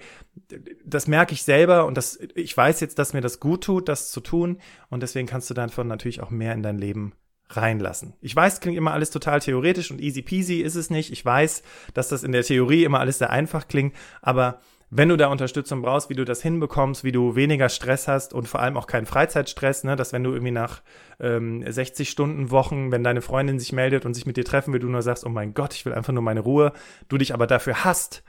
[0.83, 4.11] das merke ich selber und das, ich weiß jetzt, dass mir das gut tut, das
[4.11, 4.57] zu tun.
[4.89, 7.13] Und deswegen kannst du davon natürlich auch mehr in dein Leben
[7.49, 8.13] reinlassen.
[8.19, 11.09] Ich weiß, klingt immer alles total theoretisch und easy peasy ist es nicht.
[11.13, 15.17] Ich weiß, dass das in der Theorie immer alles sehr einfach klingt, aber wenn du
[15.17, 18.77] da Unterstützung brauchst, wie du das hinbekommst, wie du weniger Stress hast und vor allem
[18.77, 20.81] auch keinen Freizeitstress, ne, dass wenn du irgendwie nach
[21.19, 24.79] ähm, 60 Stunden Wochen, wenn deine Freundin sich meldet und sich mit dir treffen will,
[24.79, 26.71] du nur sagst, oh mein Gott, ich will einfach nur meine Ruhe,
[27.09, 28.23] du dich aber dafür hast,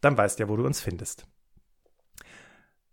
[0.00, 1.26] dann weißt ja, wo du uns findest.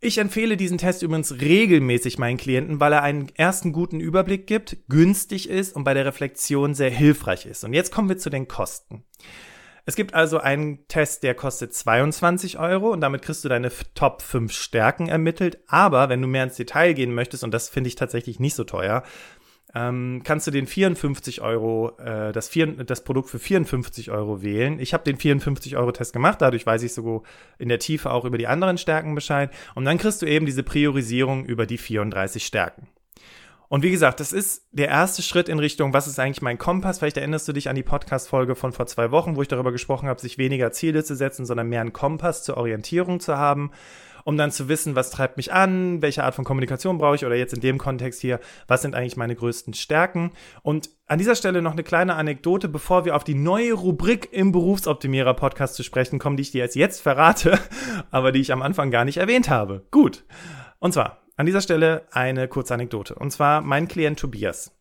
[0.01, 4.77] Ich empfehle diesen Test übrigens regelmäßig meinen Klienten, weil er einen ersten guten Überblick gibt,
[4.87, 7.65] günstig ist und bei der Reflexion sehr hilfreich ist.
[7.65, 9.03] Und jetzt kommen wir zu den Kosten.
[9.89, 14.21] Es gibt also einen Test, der kostet 22 Euro und damit kriegst du deine Top
[14.21, 15.57] 5 Stärken ermittelt.
[15.65, 18.65] Aber wenn du mehr ins Detail gehen möchtest, und das finde ich tatsächlich nicht so
[18.65, 19.01] teuer,
[19.73, 24.79] ähm, kannst du den 54 Euro, äh, das, vier, das Produkt für 54 Euro wählen.
[24.79, 27.23] Ich habe den 54 Euro Test gemacht, dadurch weiß ich sogar
[27.57, 29.49] in der Tiefe auch über die anderen Stärken Bescheid.
[29.73, 32.89] Und dann kriegst du eben diese Priorisierung über die 34 Stärken.
[33.69, 36.97] Und wie gesagt, das ist der erste Schritt in Richtung, was ist eigentlich mein Kompass?
[36.97, 40.09] Vielleicht erinnerst du dich an die Podcast-Folge von vor zwei Wochen, wo ich darüber gesprochen
[40.09, 43.69] habe, sich weniger Ziele zu setzen, sondern mehr einen Kompass zur Orientierung zu haben,
[44.25, 47.35] um dann zu wissen, was treibt mich an, welche Art von Kommunikation brauche ich oder
[47.35, 50.31] jetzt in dem Kontext hier, was sind eigentlich meine größten Stärken?
[50.63, 54.51] Und an dieser Stelle noch eine kleine Anekdote, bevor wir auf die neue Rubrik im
[54.51, 57.59] Berufsoptimierer-Podcast zu sprechen kommen, die ich dir jetzt, jetzt verrate,
[58.11, 59.85] aber die ich am Anfang gar nicht erwähnt habe.
[59.91, 60.23] Gut.
[60.79, 63.15] Und zwar, an dieser Stelle eine kurze Anekdote.
[63.15, 64.75] Und zwar mein Klient Tobias.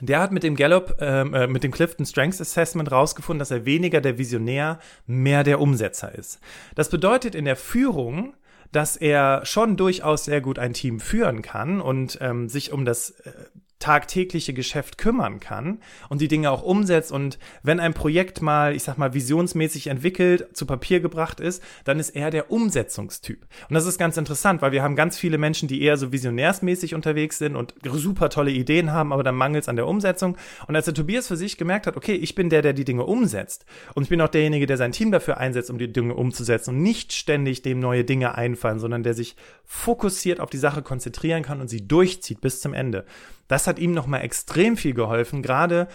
[0.00, 3.64] Der hat mit dem Gallup, ähm, äh, mit dem Clifton Strengths Assessment rausgefunden, dass er
[3.64, 6.40] weniger der Visionär, mehr der Umsetzer ist.
[6.74, 8.34] Das bedeutet in der Führung,
[8.72, 13.10] dass er schon durchaus sehr gut ein Team führen kann und ähm, sich um das
[13.10, 13.30] äh,
[13.78, 18.82] tagtägliche Geschäft kümmern kann und die Dinge auch umsetzt und wenn ein Projekt mal, ich
[18.82, 23.46] sag mal, visionsmäßig entwickelt, zu Papier gebracht ist, dann ist er der Umsetzungstyp.
[23.68, 26.94] Und das ist ganz interessant, weil wir haben ganz viele Menschen, die eher so visionärsmäßig
[26.94, 30.36] unterwegs sind und super tolle Ideen haben, aber dann mangelt es an der Umsetzung.
[30.66, 33.04] Und als der Tobias für sich gemerkt hat, okay, ich bin der, der die Dinge
[33.04, 33.64] umsetzt
[33.94, 36.82] und ich bin auch derjenige, der sein Team dafür einsetzt, um die Dinge umzusetzen und
[36.82, 41.60] nicht ständig dem neue Dinge einfallen, sondern der sich fokussiert auf die Sache konzentrieren kann
[41.60, 43.04] und sie durchzieht bis zum Ende
[43.48, 45.88] das hat ihm nochmal extrem viel geholfen, gerade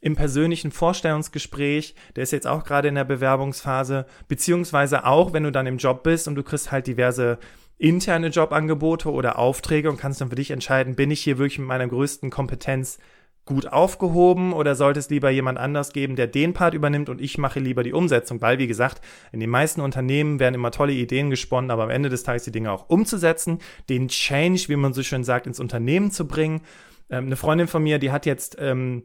[0.00, 5.52] im persönlichen Vorstellungsgespräch, der ist jetzt auch gerade in der Bewerbungsphase, beziehungsweise auch, wenn du
[5.52, 7.38] dann im Job bist und du kriegst halt diverse
[7.78, 11.68] interne Jobangebote oder Aufträge und kannst dann für dich entscheiden, bin ich hier wirklich mit
[11.68, 12.98] meiner größten Kompetenz
[13.46, 17.38] gut aufgehoben oder sollte es lieber jemand anders geben, der den Part übernimmt und ich
[17.38, 21.30] mache lieber die Umsetzung, weil wie gesagt, in den meisten Unternehmen werden immer tolle Ideen
[21.30, 25.04] gesponnen, aber am Ende des Tages die Dinge auch umzusetzen, den Change, wie man so
[25.04, 26.62] schön sagt, ins Unternehmen zu bringen
[27.10, 29.04] ähm, eine Freundin von mir, die hat jetzt ähm,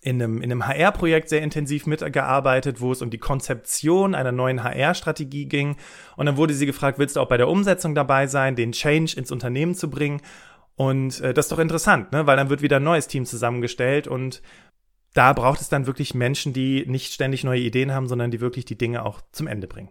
[0.00, 4.62] in einem, in einem HR-Projekt sehr intensiv mitgearbeitet, wo es um die Konzeption einer neuen
[4.62, 5.76] HR-Strategie ging.
[6.16, 9.16] Und dann wurde sie gefragt, willst du auch bei der Umsetzung dabei sein, den Change
[9.16, 10.20] ins Unternehmen zu bringen?
[10.76, 12.26] Und äh, das ist doch interessant, ne?
[12.26, 14.42] weil dann wird wieder ein neues Team zusammengestellt und
[15.14, 18.64] da braucht es dann wirklich Menschen, die nicht ständig neue Ideen haben, sondern die wirklich
[18.64, 19.90] die Dinge auch zum Ende bringen.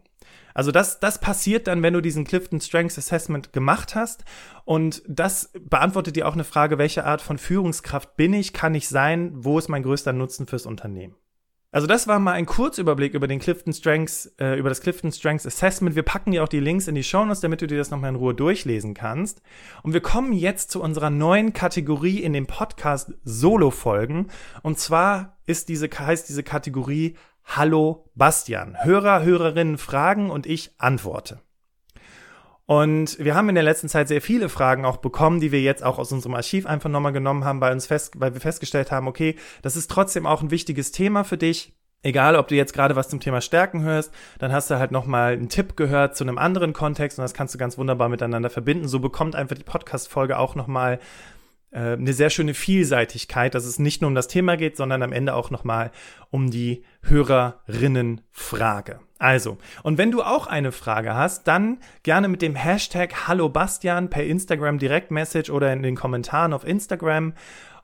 [0.54, 4.24] Also das, das passiert dann, wenn du diesen Clifton Strengths Assessment gemacht hast.
[4.66, 8.88] Und das beantwortet dir auch eine Frage, welche Art von Führungskraft bin ich, kann ich
[8.88, 11.16] sein, wo ist mein größter Nutzen fürs Unternehmen?
[11.74, 15.48] Also das war mal ein Kurzüberblick über den Clifton Strengths, äh, über das Clifton Strengths
[15.48, 15.96] Assessment.
[15.96, 18.12] Wir packen dir auch die Links in die Show Notes, damit du dir das nochmal
[18.12, 19.42] in Ruhe durchlesen kannst.
[19.82, 24.28] Und wir kommen jetzt zu unserer neuen Kategorie in dem Podcast Solo-Folgen.
[24.62, 28.84] Und zwar ist diese, heißt diese Kategorie Hallo Bastian.
[28.84, 31.40] Hörer, Hörerinnen fragen und ich antworte.
[32.66, 35.84] Und wir haben in der letzten Zeit sehr viele Fragen auch bekommen, die wir jetzt
[35.84, 39.08] auch aus unserem Archiv einfach nochmal genommen haben, weil uns fest, weil wir festgestellt haben,
[39.08, 41.74] okay, das ist trotzdem auch ein wichtiges Thema für dich.
[42.06, 45.34] Egal, ob du jetzt gerade was zum Thema Stärken hörst, dann hast du halt nochmal
[45.34, 48.90] einen Tipp gehört zu einem anderen Kontext und das kannst du ganz wunderbar miteinander verbinden.
[48.90, 51.00] So bekommt einfach die Podcast-Folge auch nochmal
[51.74, 55.34] eine sehr schöne Vielseitigkeit, dass es nicht nur um das Thema geht, sondern am Ende
[55.34, 55.92] auch nochmal
[56.30, 59.00] um die Hörerinnenfrage.
[59.18, 64.10] Also, und wenn du auch eine Frage hast, dann gerne mit dem Hashtag Hallo Bastian
[64.10, 67.34] per Instagram Direktmessage oder in den Kommentaren auf Instagram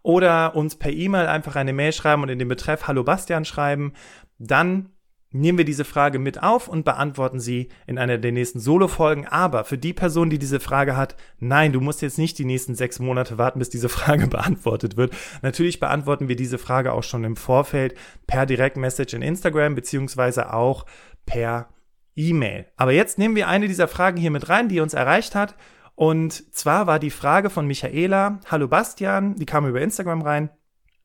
[0.01, 3.93] oder uns per E-Mail einfach eine Mail schreiben und in den Betreff Hallo Bastian schreiben.
[4.37, 4.89] Dann
[5.31, 9.27] nehmen wir diese Frage mit auf und beantworten sie in einer der nächsten Solo-Folgen.
[9.27, 12.75] Aber für die Person, die diese Frage hat, nein, du musst jetzt nicht die nächsten
[12.75, 15.13] sechs Monate warten, bis diese Frage beantwortet wird.
[15.41, 17.95] Natürlich beantworten wir diese Frage auch schon im Vorfeld
[18.27, 20.85] per Direktmessage in Instagram beziehungsweise auch
[21.25, 21.69] per
[22.15, 22.65] E-Mail.
[22.75, 25.55] Aber jetzt nehmen wir eine dieser Fragen hier mit rein, die uns erreicht hat.
[25.95, 30.49] Und zwar war die Frage von Michaela, hallo Bastian, die kam über Instagram rein.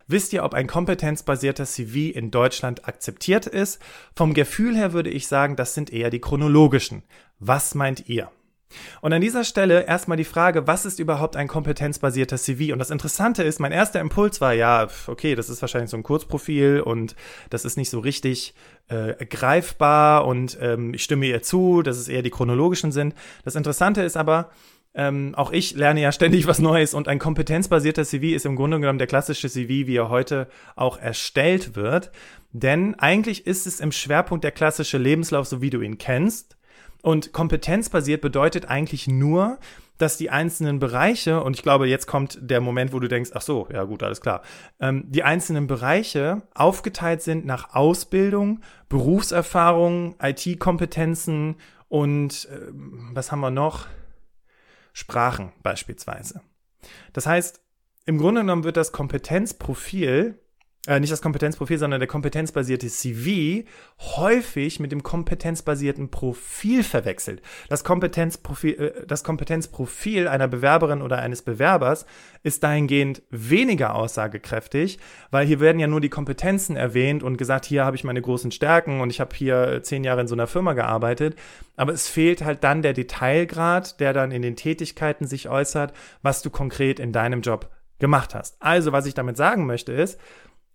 [0.06, 3.80] Wisst ihr, ob ein kompetenzbasierter CV in Deutschland akzeptiert ist?
[4.14, 7.02] Vom Gefühl her würde ich sagen, das sind eher die chronologischen.
[7.38, 8.30] Was meint ihr?
[9.00, 12.72] Und an dieser Stelle erstmal die Frage, was ist überhaupt ein kompetenzbasierter CV?
[12.72, 16.02] Und das Interessante ist, mein erster Impuls war, ja, okay, das ist wahrscheinlich so ein
[16.02, 17.14] Kurzprofil und
[17.50, 18.54] das ist nicht so richtig
[18.88, 23.14] äh, greifbar und ähm, ich stimme ihr zu, dass es eher die chronologischen sind.
[23.44, 24.50] Das Interessante ist aber,
[24.94, 28.78] ähm, auch ich lerne ja ständig was Neues und ein kompetenzbasierter CV ist im Grunde
[28.78, 32.12] genommen der klassische CV, wie er heute auch erstellt wird.
[32.52, 36.56] Denn eigentlich ist es im Schwerpunkt der klassische Lebenslauf, so wie du ihn kennst.
[37.02, 39.58] Und kompetenzbasiert bedeutet eigentlich nur,
[39.98, 43.42] dass die einzelnen Bereiche, und ich glaube, jetzt kommt der Moment, wo du denkst, ach
[43.42, 44.42] so, ja gut, alles klar,
[44.80, 51.56] ähm, die einzelnen Bereiche aufgeteilt sind nach Ausbildung, Berufserfahrung, IT-Kompetenzen
[51.88, 52.72] und äh,
[53.12, 53.86] was haben wir noch?
[54.94, 56.40] Sprachen beispielsweise.
[57.12, 57.60] Das heißt,
[58.06, 60.40] im Grunde genommen wird das Kompetenzprofil
[60.86, 63.66] äh, nicht das Kompetenzprofil, sondern der kompetenzbasierte CV
[64.00, 67.40] häufig mit dem kompetenzbasierten Profil verwechselt.
[67.70, 72.04] Das Kompetenzprofil, äh, das Kompetenzprofil einer Bewerberin oder eines Bewerbers
[72.42, 74.98] ist dahingehend weniger aussagekräftig,
[75.30, 78.50] weil hier werden ja nur die Kompetenzen erwähnt und gesagt, hier habe ich meine großen
[78.50, 81.36] Stärken und ich habe hier zehn Jahre in so einer Firma gearbeitet.
[81.76, 86.42] Aber es fehlt halt dann der Detailgrad, der dann in den Tätigkeiten sich äußert, was
[86.42, 88.56] du konkret in deinem Job gemacht hast.
[88.60, 90.20] Also, was ich damit sagen möchte ist,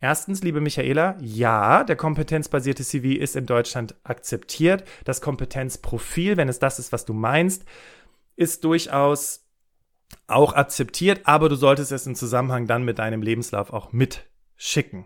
[0.01, 4.85] Erstens, liebe Michaela, ja, der kompetenzbasierte CV ist in Deutschland akzeptiert.
[5.03, 7.65] Das Kompetenzprofil, wenn es das ist, was du meinst,
[8.37, 9.45] ist durchaus
[10.27, 15.05] auch akzeptiert, aber du solltest es im Zusammenhang dann mit deinem Lebenslauf auch mitschicken.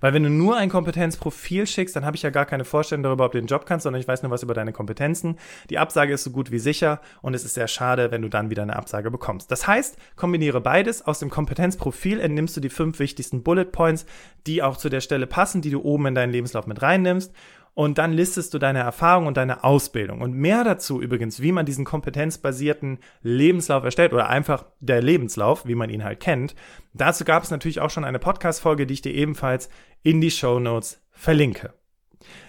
[0.00, 3.26] Weil wenn du nur ein Kompetenzprofil schickst, dann habe ich ja gar keine Vorstellung darüber,
[3.26, 5.36] ob du den Job kannst, sondern ich weiß nur was über deine Kompetenzen.
[5.70, 8.50] Die Absage ist so gut wie sicher und es ist sehr schade, wenn du dann
[8.50, 9.50] wieder eine Absage bekommst.
[9.50, 11.06] Das heißt, kombiniere beides.
[11.06, 14.06] Aus dem Kompetenzprofil entnimmst du die fünf wichtigsten Bullet Points,
[14.46, 17.32] die auch zu der Stelle passen, die du oben in deinen Lebenslauf mit reinnimmst
[17.74, 20.20] und dann listest du deine Erfahrung und deine Ausbildung.
[20.20, 25.74] Und mehr dazu übrigens, wie man diesen kompetenzbasierten Lebenslauf erstellt oder einfach der Lebenslauf, wie
[25.74, 26.54] man ihn halt kennt.
[26.92, 29.70] Dazu gab es natürlich auch schon eine Podcast-Folge, die ich dir ebenfalls
[30.02, 31.72] in die Show Notes verlinke.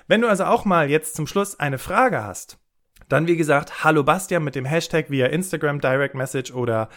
[0.07, 2.59] Wenn du also auch mal jetzt zum Schluss eine Frage hast,
[3.07, 6.89] dann wie gesagt, hallo Bastian mit dem Hashtag via Instagram Direct Message oder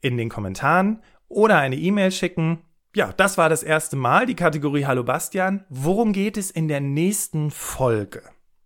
[0.00, 2.58] in den Kommentaren oder eine E-Mail schicken
[2.94, 5.64] ja, das war das erste Mal, die Kategorie Hallo Bastian.
[5.68, 8.22] Worum geht es in der nächsten Folge?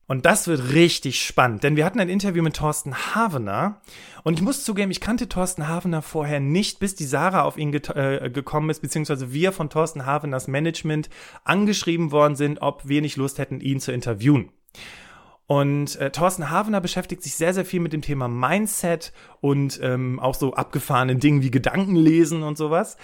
[0.06, 3.80] Und das wird richtig spannend, denn wir hatten ein Interview mit Thorsten Havener
[4.22, 7.72] und ich muss zugeben, ich kannte Thorsten Havener vorher nicht, bis die Sarah auf ihn
[7.72, 11.08] äh, gekommen ist, beziehungsweise wir von Thorsten Haveners Management
[11.44, 14.50] angeschrieben worden sind, ob wir nicht Lust hätten, ihn zu interviewen.
[15.46, 20.18] Und äh, Thorsten Havener beschäftigt sich sehr, sehr viel mit dem Thema Mindset und ähm,
[20.18, 22.96] auch so abgefahrenen Dingen wie Gedankenlesen und sowas.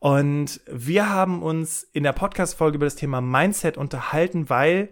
[0.00, 4.88] Und wir haben uns in der Podcast-Folge über das Thema Mindset unterhalten, weil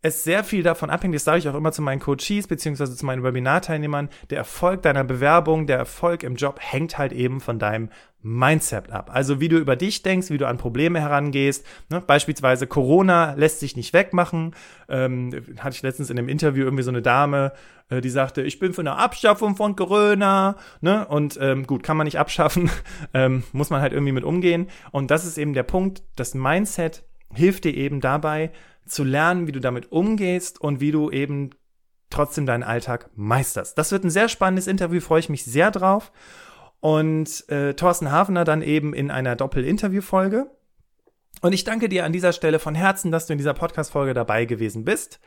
[0.00, 3.04] es sehr viel davon abhängt, das sage ich auch immer zu meinen Coaches beziehungsweise zu
[3.04, 7.90] meinen Webinarteilnehmern, der Erfolg deiner Bewerbung, der Erfolg im Job hängt halt eben von deinem
[8.20, 9.10] Mindset ab.
[9.12, 11.64] Also wie du über dich denkst, wie du an Probleme herangehst.
[11.88, 12.00] Ne?
[12.00, 14.54] Beispielsweise Corona lässt sich nicht wegmachen.
[14.88, 17.52] Ähm, hatte ich letztens in einem Interview irgendwie so eine Dame,
[17.90, 20.56] äh, die sagte, ich bin für eine Abschaffung von Corona.
[20.80, 21.06] Ne?
[21.06, 22.70] Und ähm, gut, kann man nicht abschaffen,
[23.14, 24.68] ähm, muss man halt irgendwie mit umgehen.
[24.90, 28.52] Und das ist eben der Punkt, das Mindset hilft dir eben dabei,
[28.86, 31.50] zu lernen, wie du damit umgehst und wie du eben
[32.10, 33.76] trotzdem deinen Alltag meisterst.
[33.76, 36.10] Das wird ein sehr spannendes Interview, freue ich mich sehr drauf.
[36.80, 40.50] Und äh, Thorsten Hafner dann eben in einer Doppel-Interview-Folge.
[41.40, 44.44] Und ich danke dir an dieser Stelle von Herzen, dass du in dieser Podcast-Folge dabei
[44.44, 45.20] gewesen bist.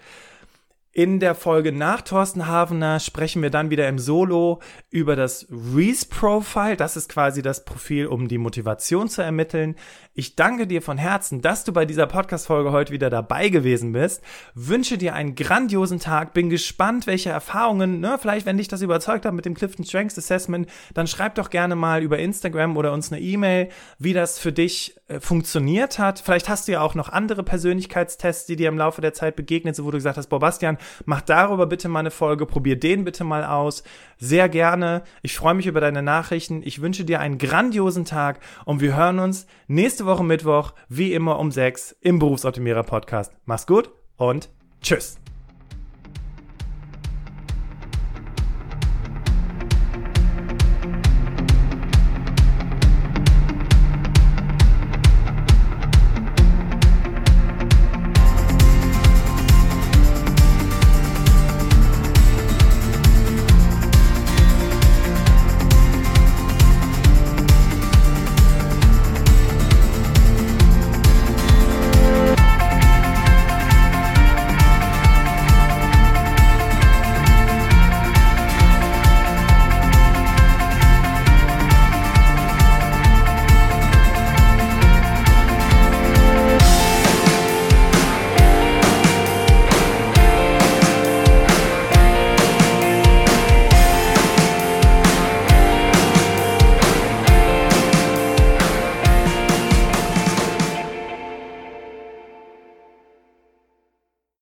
[0.93, 6.06] In der Folge nach Thorsten Havener sprechen wir dann wieder im Solo über das Reese
[6.06, 6.75] Profile.
[6.75, 9.77] Das ist quasi das Profil, um die Motivation zu ermitteln.
[10.13, 14.21] Ich danke dir von Herzen, dass du bei dieser Podcast-Folge heute wieder dabei gewesen bist.
[14.54, 16.34] Wünsche dir einen grandiosen Tag.
[16.34, 20.17] Bin gespannt, welche Erfahrungen, ne, vielleicht wenn dich das überzeugt hat mit dem Clifton Strengths
[20.17, 24.51] Assessment, dann schreib doch gerne mal über Instagram oder uns eine E-Mail, wie das für
[24.51, 26.19] dich funktioniert hat.
[26.19, 29.76] Vielleicht hast du ja auch noch andere Persönlichkeitstests, die dir im Laufe der Zeit begegnet
[29.76, 33.04] sind, wo du gesagt hast, boah, Bastian, mach darüber bitte mal eine Folge, probier den
[33.04, 33.84] bitte mal aus.
[34.17, 35.04] Sehr gerne.
[35.21, 36.62] Ich freue mich über deine Nachrichten.
[36.63, 41.13] Ich wünsche dir einen grandiosen Tag und wir hören uns nächste nächste Woche Mittwoch, wie
[41.13, 43.34] immer um sechs im Berufsoptimierer Podcast.
[43.45, 44.50] Mach's gut und
[44.82, 45.20] tschüss.